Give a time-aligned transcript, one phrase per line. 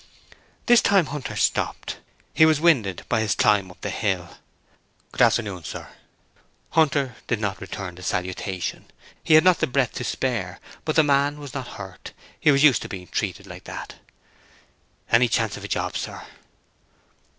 [0.65, 1.99] This time Hunter stopped:
[2.33, 4.35] he was winded by his climb up the hill.
[5.11, 5.89] 'Good afternoon, sir.'
[6.71, 8.87] Hunter did not return the salutation;
[9.23, 12.63] he had not the breath to spare, but the man was not hurt; he was
[12.63, 13.97] used to being treated like that.
[15.11, 16.25] 'Any chance of a job, sir?'